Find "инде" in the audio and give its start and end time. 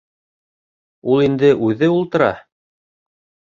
1.27-1.53